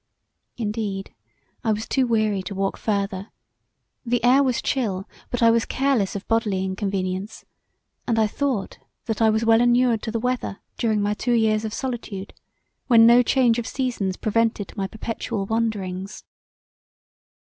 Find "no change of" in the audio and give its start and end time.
13.05-13.67